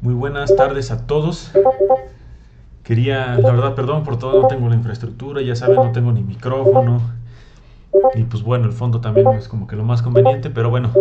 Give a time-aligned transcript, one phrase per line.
[0.00, 1.50] Muy buenas tardes a todos.
[2.82, 6.22] Quería, la verdad, perdón por todo, no tengo la infraestructura, ya saben, no tengo ni
[6.22, 7.00] micrófono.
[8.14, 10.92] Y pues bueno, el fondo también es como que lo más conveniente, pero bueno,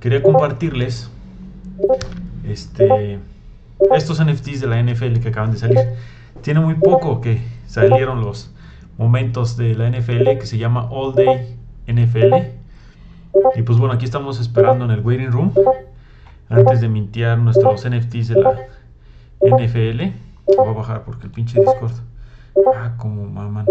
[0.00, 1.10] quería compartirles
[2.44, 3.18] este,
[3.94, 5.78] estos NFTs de la NFL que acaban de salir.
[6.42, 8.52] Tiene muy poco que salieron los
[8.98, 11.56] momentos de la NFL que se llama All Day
[11.86, 12.34] NFL.
[13.54, 15.52] Y pues bueno, aquí estamos esperando en el waiting room
[16.48, 18.52] antes de mintear nuestros NFTs de la
[19.40, 20.12] NFL.
[20.56, 21.92] Voy a bajar porque el pinche Discord.
[22.74, 23.66] Ah, como maman.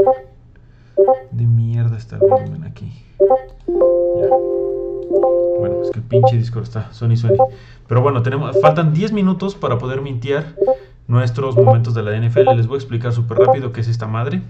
[1.32, 2.92] De mierda está el volumen aquí.
[3.18, 4.28] Ya.
[5.60, 6.92] Bueno, es que el pinche Discord está.
[6.94, 7.38] Sony Sony.
[7.88, 10.56] Pero bueno, tenemos, faltan 10 minutos para poder mintear
[11.08, 12.56] nuestros momentos de la NFL.
[12.56, 14.42] Les voy a explicar súper rápido qué es esta madre.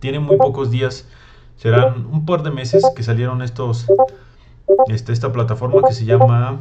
[0.00, 1.08] Tiene muy pocos días.
[1.56, 3.86] Serán un par de meses que salieron estos.
[4.88, 6.58] Este, esta plataforma que se llama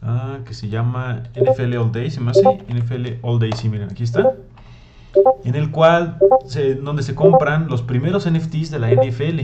[0.00, 3.90] Ah, que se llama NFL All Day, se me hace NFL All Day, sí, miren,
[3.90, 4.32] aquí está.
[5.44, 9.40] En el cual, se, donde se compran los primeros NFTs de la NFL,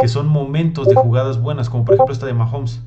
[0.00, 2.82] que son momentos de jugadas buenas, como por ejemplo esta de Mahomes.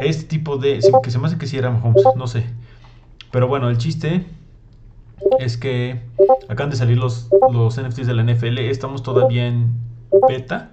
[0.00, 2.44] Este tipo de, que se me hace que sí era Mahomes, no sé.
[3.30, 4.26] Pero bueno, el chiste
[5.38, 6.02] es que
[6.48, 9.72] acaban de salir los, los NFTs de la NFL, estamos todavía en
[10.28, 10.72] beta,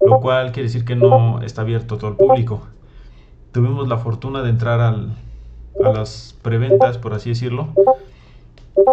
[0.00, 2.62] lo cual quiere decir que no está abierto a todo el público
[3.52, 5.14] tuvimos la fortuna de entrar al,
[5.84, 7.68] a las preventas, por así decirlo.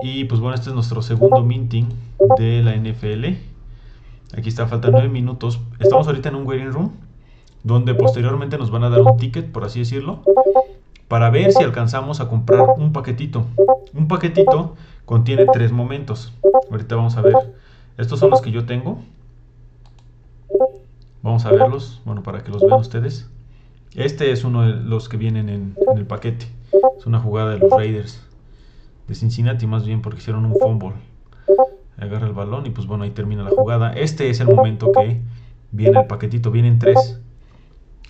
[0.01, 1.87] Y pues bueno, este es nuestro segundo minting
[2.37, 3.25] de la NFL.
[4.37, 5.59] Aquí está, faltan 9 minutos.
[5.79, 6.91] Estamos ahorita en un waiting room,
[7.63, 10.21] donde posteriormente nos van a dar un ticket, por así decirlo,
[11.07, 13.45] para ver si alcanzamos a comprar un paquetito.
[13.93, 16.33] Un paquetito contiene tres momentos.
[16.69, 17.35] Ahorita vamos a ver.
[17.97, 18.99] Estos son los que yo tengo.
[21.21, 23.29] Vamos a verlos, bueno, para que los vean ustedes.
[23.95, 26.45] Este es uno de los que vienen en, el paquete.
[26.97, 28.21] Es una jugada de los Raiders
[29.07, 30.93] de Cincinnati, más bien porque hicieron un fumble.
[31.97, 33.93] Agarra el balón y pues bueno, ahí termina la jugada.
[33.93, 35.21] Este es el momento que
[35.71, 37.19] viene el paquetito, vienen tres.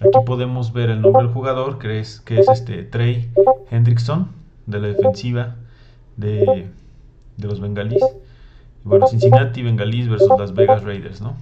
[0.02, 3.32] Aquí podemos ver el nombre del jugador, que es, que es este Trey
[3.72, 4.30] Hendrickson,
[4.66, 5.56] de la defensiva
[6.16, 6.70] de,
[7.38, 8.04] los Bengalís.
[8.84, 11.36] Bueno, Cincinnati Bengalís versus Las Vegas Raiders, ¿no?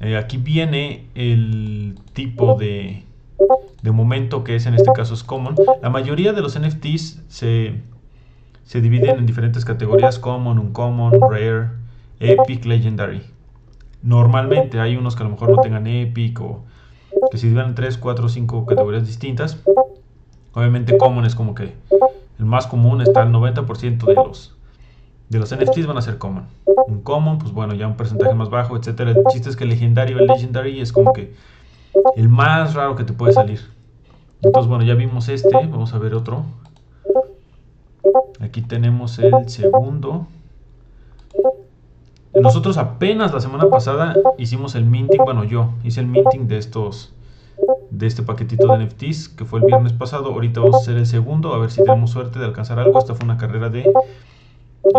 [0.00, 3.04] Eh, aquí viene el tipo de,
[3.84, 5.56] de momento, que es en este caso es common.
[5.82, 7.82] La mayoría de los NFTs se,
[8.62, 11.68] se dividen en diferentes categorías, common, uncommon, rare,
[12.18, 13.20] epic, legendary.
[14.02, 16.64] Normalmente hay unos que a lo mejor no tengan epic o
[17.30, 19.58] que se dividen en 3, 4, 5 categorías distintas.
[20.54, 21.74] Obviamente common es como que
[22.38, 24.56] el más común está el 90% de los
[25.28, 26.46] de los NFTs van a ser common.
[26.86, 29.10] Un common, pues bueno, ya un porcentaje más bajo, etcétera.
[29.10, 31.34] El chiste es que el legendario, el legendary es como que
[32.16, 33.60] el más raro que te puede salir.
[34.42, 36.44] Entonces, bueno, ya vimos este, vamos a ver otro.
[38.40, 40.26] Aquí tenemos el segundo.
[42.34, 47.12] Nosotros apenas la semana pasada hicimos el minting, bueno yo hice el minting de estos,
[47.90, 50.32] de este paquetito de NFTs que fue el viernes pasado.
[50.32, 52.98] Ahorita vamos a hacer el segundo, a ver si tenemos suerte de alcanzar algo.
[52.98, 53.92] Esta fue una carrera de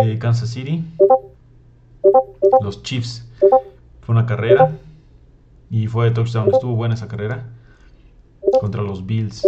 [0.01, 0.85] eh, Kansas City,
[2.61, 3.27] los Chiefs.
[4.01, 4.71] Fue una carrera
[5.69, 6.49] y fue de touchdown.
[6.53, 7.45] Estuvo buena esa carrera
[8.59, 9.47] contra los Bills.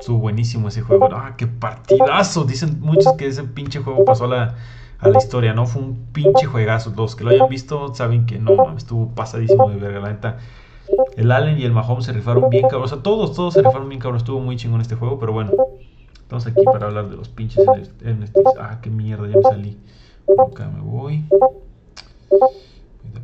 [0.00, 1.08] Estuvo buenísimo ese juego.
[1.12, 2.44] ¡Ah, qué partidazo!
[2.44, 4.54] Dicen muchos que ese pinche juego pasó a la,
[4.98, 5.66] a la historia, ¿no?
[5.66, 6.92] Fue un pinche juegazo.
[6.96, 10.00] Los que lo hayan visto saben que no, estuvo pasadísimo de verga.
[10.00, 10.38] La neta,
[11.16, 12.84] el Allen y el Mahomes se rifaron bien cabrón.
[12.84, 14.18] O sea, todos, todos se rifaron bien cabrón.
[14.18, 15.52] Estuvo muy chingón este juego, pero bueno.
[16.14, 18.58] Estamos aquí para hablar de los pinches NFTs.
[18.58, 19.78] Ah, qué mierda, ya me salí.
[20.50, 21.24] Acá me voy.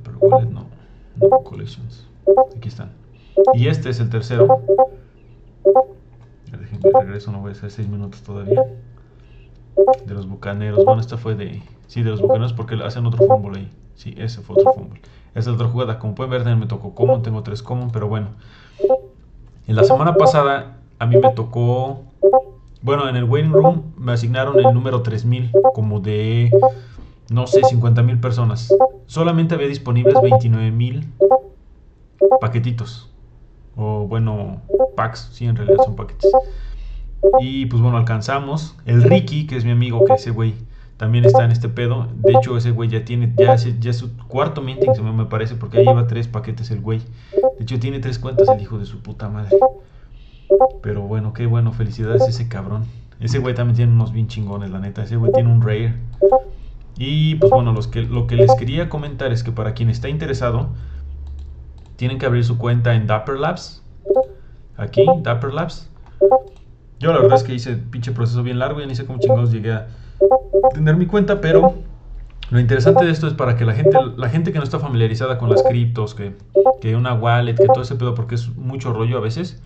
[0.04, 0.18] Pero.
[0.50, 0.66] No,
[1.44, 2.09] collections.
[2.56, 2.92] Aquí están.
[3.54, 4.62] Y este es el tercero.
[6.50, 8.64] Déjenme regreso, no voy a hacer 6 minutos todavía.
[10.04, 10.84] De los bucaneros.
[10.84, 11.62] Bueno, esta fue de.
[11.86, 13.72] Sí, de los bucaneros porque hacen otro fumble ahí.
[13.94, 15.00] Sí, ese fue otro fumble.
[15.34, 15.98] Esa es otra jugada.
[15.98, 17.22] Como pueden ver, también me tocó common.
[17.22, 18.28] Tengo tres common, pero bueno.
[19.66, 22.02] En la semana pasada a mí me tocó.
[22.82, 26.50] Bueno, en el waiting room me asignaron el número 3000 como de
[27.30, 28.74] no sé, 50 mil personas.
[29.06, 31.06] Solamente había disponibles 29 mil
[32.40, 33.10] paquetitos.
[33.76, 34.60] O bueno,
[34.96, 36.30] packs, sí, en realidad son paquetes.
[37.40, 38.76] Y pues bueno, alcanzamos.
[38.86, 40.54] El Ricky, que es mi amigo, que ese güey
[40.96, 42.08] también está en este pedo.
[42.14, 45.78] De hecho, ese güey ya tiene, ya, es su cuarto minting, se me parece, porque
[45.78, 47.00] ya lleva tres paquetes el güey.
[47.58, 49.56] De hecho, tiene tres cuentas el hijo de su puta madre.
[50.82, 52.84] Pero bueno, qué bueno, felicidades ese cabrón.
[53.18, 55.02] Ese güey también tiene unos bien chingones, la neta.
[55.02, 55.94] Ese güey tiene un rare.
[56.98, 60.10] Y pues bueno, los que, lo que les quería comentar es que para quien está
[60.10, 60.68] interesado,
[62.00, 63.82] tienen que abrir su cuenta en Dapper Labs.
[64.78, 65.90] Aquí, Dapper Labs.
[66.98, 69.52] Yo la verdad es que hice pinche proceso bien largo, y ni sé cómo chingados
[69.52, 69.86] llegué a
[70.72, 71.74] tener mi cuenta, pero
[72.48, 75.36] lo interesante de esto es para que la gente, la gente que no está familiarizada
[75.36, 76.38] con las criptos, que,
[76.80, 79.62] que una wallet, que todo ese pedo, porque es mucho rollo a veces.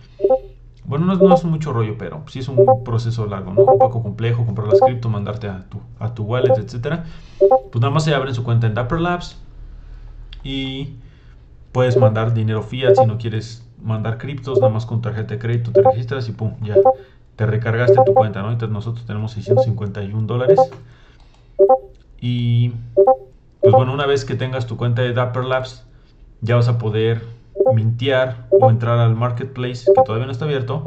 [0.83, 3.61] Bueno, no, es mucho rollo, pero sí es un proceso largo, ¿no?
[3.61, 7.05] Un poco complejo, comprar las criptos, mandarte a tu, a tu wallet, etcétera.
[7.39, 9.41] Pues nada más se abren su cuenta en Dapper Labs
[10.43, 10.95] y
[11.75, 15.71] puedes mandar dinero fiat si no quieres mandar criptos, nada más con tarjeta de crédito
[15.73, 16.75] te registras y pum, ya
[17.35, 18.49] te recargaste tu cuenta, ¿no?
[18.49, 20.57] Entonces nosotros tenemos 651 dólares.
[22.21, 22.71] Y
[23.59, 25.85] pues bueno, una vez que tengas tu cuenta de Dapper Labs,
[26.39, 27.23] ya vas a poder
[27.73, 30.85] mintear o entrar al marketplace, que todavía no está abierto,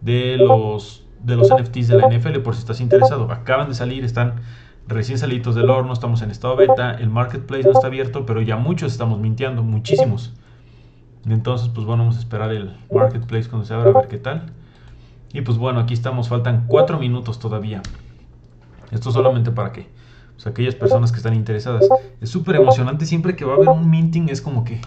[0.00, 3.30] de los, de los NFTs de la NFL, por si estás interesado.
[3.30, 4.40] Acaban de salir, están
[4.88, 8.56] recién salidos del horno, estamos en estado beta, el marketplace no está abierto, pero ya
[8.56, 10.34] muchos estamos minteando, muchísimos.
[11.26, 14.52] Entonces, pues bueno, vamos a esperar el marketplace cuando se abra a ver qué tal.
[15.32, 17.82] Y pues bueno, aquí estamos, faltan 4 minutos todavía.
[18.90, 19.86] Esto solamente para que
[20.34, 21.86] pues, aquellas personas que están interesadas.
[22.20, 24.80] Es súper emocionante siempre que va a haber un minting, es como que...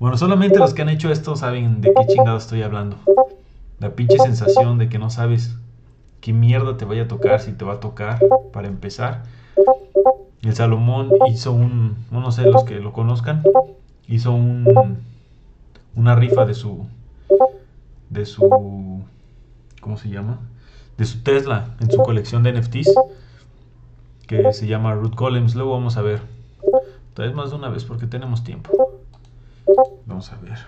[0.00, 2.96] Bueno, solamente los que han hecho esto saben de qué chingado estoy hablando.
[3.78, 5.56] La pinche sensación de que no sabes
[6.20, 8.18] qué mierda te vaya a tocar, si te va a tocar,
[8.52, 9.24] para empezar.
[10.42, 13.42] El Salomón hizo un, no sé los que lo conozcan,
[14.06, 15.02] hizo un,
[15.94, 16.86] una rifa de su,
[18.08, 19.04] de su
[19.80, 20.38] ¿cómo se llama?
[20.96, 22.94] De su Tesla en su colección de NFTs
[24.26, 25.54] que se llama Root Columns.
[25.54, 26.20] Luego vamos a ver.
[27.14, 28.70] Tal vez más de una vez porque tenemos tiempo.
[30.06, 30.58] Vamos a ver.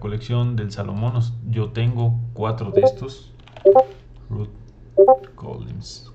[0.00, 1.20] Colección del Salomón.
[1.48, 3.32] Yo tengo cuatro de estos.
[4.28, 4.50] Root
[5.36, 6.10] Columns.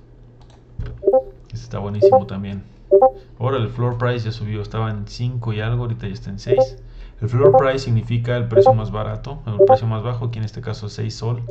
[1.45, 2.63] Este está buenísimo también.
[3.39, 4.61] Ahora el floor price ya subió.
[4.61, 5.83] Estaba en 5 y algo.
[5.83, 6.77] Ahorita ya está en 6.
[7.21, 10.59] El floor price significa el precio más barato, el precio más bajo, aquí en este
[10.59, 11.41] caso 6 sol,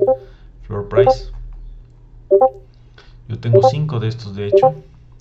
[0.62, 1.30] floor price.
[3.28, 4.74] Yo tengo 5 de estos de hecho,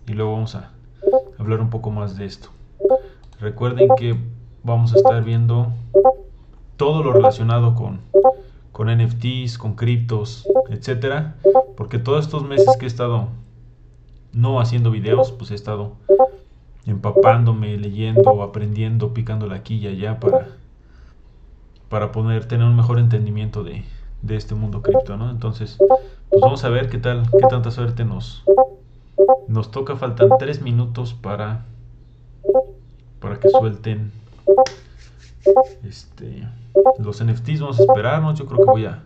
[0.05, 0.71] y luego vamos a
[1.39, 2.49] hablar un poco más de esto.
[3.39, 4.17] Recuerden que
[4.63, 5.71] vamos a estar viendo
[6.77, 7.99] todo lo relacionado con,
[8.71, 11.35] con NFTs, con criptos, etcétera,
[11.77, 13.27] porque todos estos meses que he estado
[14.31, 15.93] no haciendo videos, pues he estado
[16.85, 20.47] empapándome, leyendo, aprendiendo, picándole aquí y allá para,
[21.89, 23.83] para poder tener un mejor entendimiento de,
[24.21, 25.29] de este mundo cripto, ¿no?
[25.29, 25.77] Entonces,
[26.29, 28.43] pues vamos a ver qué tal, qué tanta suerte nos,
[29.47, 29.95] nos toca.
[29.95, 31.65] Faltan tres minutos para,
[33.19, 34.11] para que suelten
[35.83, 36.47] este,
[36.99, 37.61] los NFTs.
[37.61, 38.39] Vamos a esperarnos.
[38.39, 39.03] Yo creo que voy a,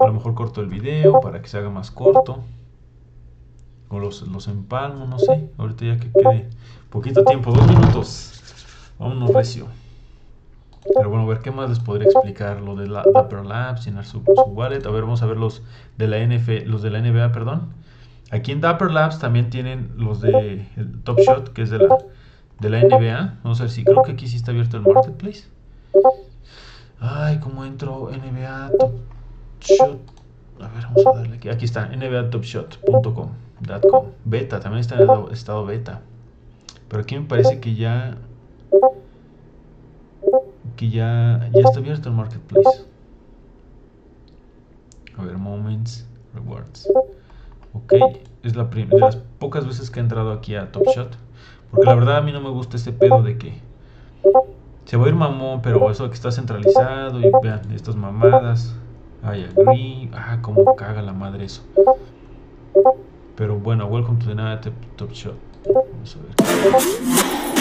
[0.00, 2.42] a lo mejor corto el video para que se haga más corto.
[3.88, 5.50] O los, los empalmo, no sé.
[5.58, 6.48] Ahorita ya que quede
[6.94, 8.40] Poquito tiempo, dos minutos.
[9.00, 9.66] Vámonos recio.
[10.94, 12.60] Pero bueno, a ver qué más les podría explicar.
[12.60, 14.86] Lo de la Dapper Labs, llenar su, wallet.
[14.86, 15.64] A ver, vamos a ver los
[15.98, 17.72] de la NF, los de la NBA, perdón.
[18.30, 20.68] Aquí en Dapper Labs también tienen los de
[21.02, 21.98] Top Shot, que es de la,
[22.60, 23.40] de la NBA.
[23.42, 25.48] Vamos a ver si creo que aquí sí está abierto el marketplace.
[27.00, 28.10] Ay, ¿cómo entro?
[28.10, 28.92] NBA Top
[29.60, 30.00] Shot.
[30.60, 31.48] A ver, vamos a darle aquí.
[31.48, 33.30] Aquí está, nbatopshot.com.
[34.24, 36.02] Beta, también está en estado beta.
[36.88, 38.16] Pero aquí me parece que ya
[40.76, 42.84] que ya, ya está abierto el marketplace.
[45.16, 46.88] A ver, moments, rewards.
[47.72, 47.94] Ok,
[48.42, 51.16] es la de las pocas veces que he entrado aquí a Top Shot.
[51.70, 53.60] Porque la verdad a mí no me gusta este pedo de que
[54.84, 58.74] se va a ir mamón, pero eso que está centralizado y vean estas mamadas.
[59.22, 60.10] Ay, agree.
[60.12, 61.62] Ah, como caga la madre eso.
[63.36, 65.34] Pero bueno, welcome to the Top Shot.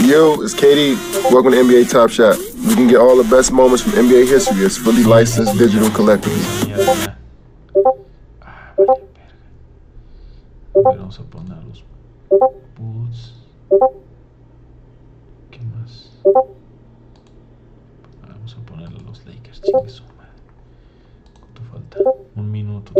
[0.06, 0.98] Yo, it's KD.
[1.32, 2.38] Welcome to NBA Top Shot.
[2.68, 6.68] We can get all the best moments from NBA history as fully licensed digital collectibles.
[10.76, 11.53] Vamos a poner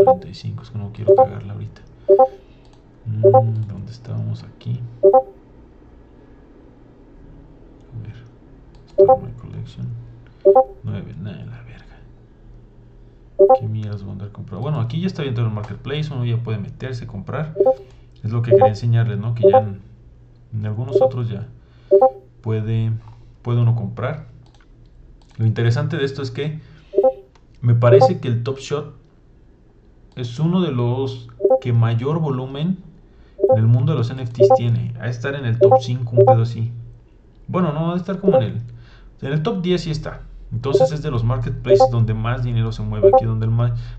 [0.04, 1.82] 45, es que no quiero cagarla ahorita.
[3.06, 4.80] Mm, ¿Dónde estábamos aquí?
[5.02, 5.08] A
[8.02, 8.16] ver.
[8.88, 9.86] Start my collection.
[10.82, 11.98] 9, nada la verga.
[13.58, 14.62] ¿Qué mierdas voy a andar comprando?
[14.62, 17.54] Bueno, aquí ya está bien el marketplace, uno ya puede meterse, comprar.
[18.22, 19.34] Es lo que quería enseñarles, ¿no?
[19.34, 21.48] Que ya en, algunos otros ya
[22.40, 22.92] puede,
[23.42, 24.26] puede uno comprar.
[25.36, 26.60] Lo interesante de esto es que
[27.60, 28.94] me parece que el Top Shot
[30.16, 31.28] es uno de los
[31.60, 32.78] que mayor volumen
[33.38, 34.94] en el mundo de los NFTs tiene.
[35.00, 36.72] A estar en el top 5, un pedo así.
[37.48, 38.62] Bueno, no, a estar como en el.
[39.22, 40.20] En el top 10 sí está.
[40.52, 43.52] Entonces es de los marketplaces donde más dinero se mueve, aquí donde el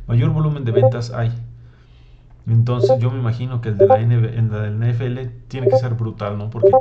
[0.07, 1.31] mayor volumen de ventas hay.
[2.48, 6.38] Entonces yo me imagino que el de la, la del NFL tiene que ser brutal,
[6.38, 6.50] ¿no?
[6.50, 6.72] Porque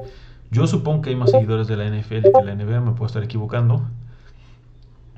[0.51, 3.25] yo supongo que hay más seguidores de la NFL que la NBA, me puedo estar
[3.25, 3.83] equivocando.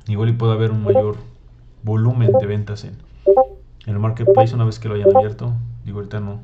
[0.06, 1.16] Igual y puede haber un mayor
[1.82, 2.96] volumen de ventas en,
[3.86, 5.52] en el marketplace una vez que lo hayan abierto.
[5.84, 6.40] Digo, ahorita no,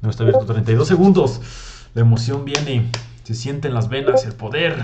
[0.00, 1.40] no está abierto 32 segundos.
[1.94, 2.90] La emoción viene,
[3.24, 4.76] se siente en las venas, el poder.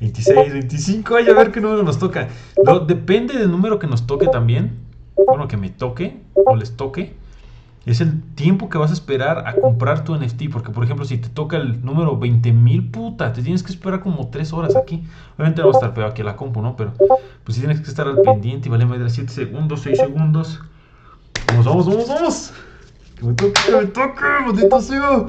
[0.00, 2.28] 26, 25, ay, a ver qué número nos toca.
[2.86, 4.78] depende del número que nos toque también.
[5.26, 7.16] Bueno, que me toque o les toque
[7.90, 10.50] es el tiempo que vas a esperar a comprar tu NFT.
[10.52, 14.28] Porque, por ejemplo, si te toca el número 20.000, puta, te tienes que esperar como
[14.28, 15.04] 3 horas aquí.
[15.36, 16.76] Obviamente no va a estar pegado aquí la compu, ¿no?
[16.76, 16.92] Pero,
[17.44, 20.60] pues si tienes que estar al pendiente y vale de 7 segundos, 6 segundos.
[21.48, 22.52] Vamos, vamos, vamos, vamos.
[23.16, 25.26] Que me toque, que me toque, maldito sea.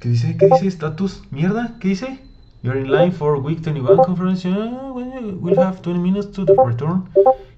[0.00, 0.36] ¿Qué dice?
[0.36, 0.66] ¿Qué dice?
[0.68, 1.22] ¿Status?
[1.30, 1.76] ¿Mierda?
[1.78, 2.20] ¿Qué dice?
[2.62, 4.48] You're in line for week 21 conference.
[4.48, 7.04] we'll have 20 minutes to the return.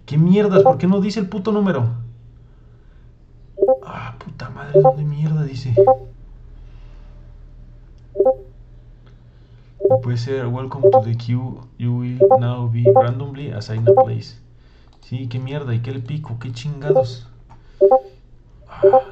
[0.04, 0.62] ¿Qué mierdas?
[0.62, 1.88] ¿Por qué no dice el puto número?
[3.82, 5.75] Ah, puta madre, ¿dónde mierda dice?
[10.02, 14.37] Puede ser, welcome to the queue, you will now be randomly assigned a place.
[15.09, 17.29] Sí, qué mierda, y qué el pico, qué chingados.
[18.69, 19.03] Ah.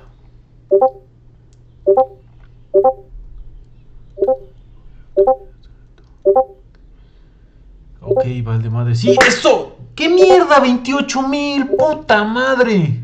[8.00, 8.96] Ok, vale madre.
[8.96, 9.76] ¡Sí, eso!
[9.94, 10.58] ¡Qué mierda!
[10.58, 11.68] ¡28 mil!
[11.68, 13.00] ¡Puta madre!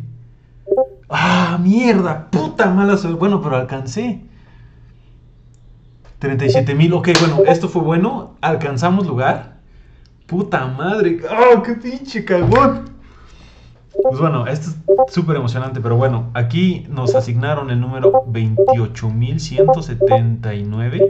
[1.09, 2.29] ¡Ah, mierda!
[2.29, 3.21] ¡Puta mala suerte!
[3.21, 4.25] Bueno, pero alcancé.
[6.19, 6.93] 37 mil.
[6.95, 8.35] Ok, bueno, esto fue bueno.
[8.41, 9.60] Alcanzamos lugar.
[10.31, 11.19] ¡Puta madre!
[11.29, 12.89] ¡Oh, qué pinche cagón!
[14.01, 14.77] Pues bueno, esto es
[15.13, 21.09] súper emocionante, pero bueno, aquí nos asignaron el número 28.179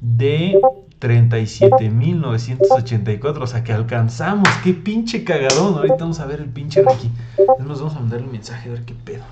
[0.00, 0.60] de
[1.00, 5.74] 37.984, o sea que alcanzamos, qué pinche cagadón.
[5.74, 7.12] Ahorita vamos a ver el pinche Ricky.
[7.60, 9.22] Nos vamos a mandar el mensaje a ver qué pedo.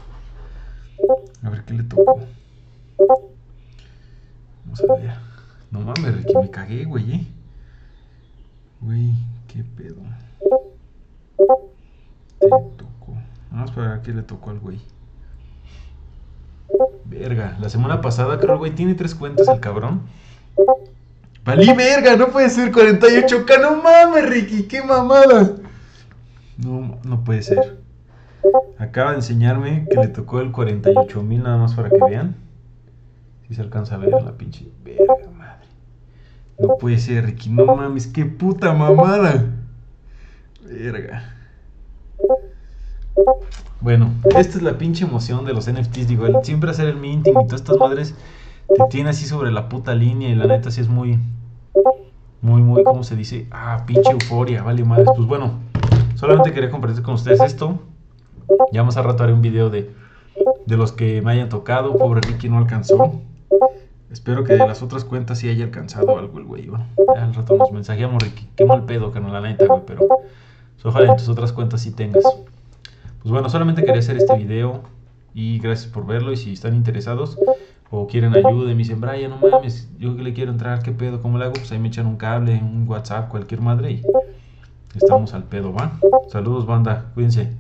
[1.43, 2.21] A ver qué le tocó.
[4.65, 5.11] Vamos a ver.
[5.73, 7.13] No mames, Ricky, me cagué, güey.
[7.13, 7.27] ¿eh?
[8.81, 9.13] Güey,
[9.49, 9.97] qué pedo.
[12.39, 13.17] Te tocó.
[13.51, 14.81] Vamos a ver qué le tocó al güey.
[17.07, 20.03] Verga, la semana pasada creo el güey tiene tres cuentas el cabrón.
[21.45, 25.57] Valí verga, no puede ser 48K, no mames, Ricky, qué mamada.
[26.59, 27.79] No, no puede ser.
[28.79, 32.37] Acaba de enseñarme que le tocó el 48 mil nada más para que vean.
[33.49, 35.15] Si se alcanza a ver la pinche verga.
[36.59, 39.47] No puede ser, Ricky, no mames, qué puta mamada.
[40.65, 41.35] Verga.
[43.81, 47.47] Bueno, esta es la pinche emoción de los NFTs, digo, siempre hacer el minting y
[47.47, 48.15] todas estas madres
[48.69, 51.19] te tiene así sobre la puta línea y la neta sí es muy,
[52.43, 53.47] muy, muy, ¿cómo se dice?
[53.51, 55.09] Ah, pinche euforia, vale madres.
[55.15, 55.61] Pues bueno,
[56.17, 57.79] solamente quería compartir con ustedes esto.
[58.73, 59.91] Ya más a rato haré un video de,
[60.67, 61.97] de los que me hayan tocado.
[61.97, 63.21] Pobre Ricky no alcanzó.
[64.19, 66.67] Espero que de las otras cuentas sí haya alcanzado algo el güey.
[66.67, 68.49] Bueno, ya al rato nos mensajeamos, Ricky.
[68.57, 71.83] Qué mal pedo, que no la neta, güey, pero pues, ojalá en tus otras cuentas
[71.83, 72.25] sí tengas.
[72.25, 74.83] Pues bueno, solamente quería hacer este video
[75.35, 76.33] y gracias por verlo.
[76.33, 77.39] Y si están interesados,
[77.93, 81.23] o quieren ayuda me dicen, Brian, no mames, yo que le quiero entrar, ¿qué pedo?
[81.23, 81.53] ¿Cómo le hago?
[81.53, 84.03] Pues ahí me echan un cable, un WhatsApp, cualquier madre y
[84.97, 85.93] estamos al pedo, ¿va?
[86.27, 87.53] Saludos, banda, cuídense.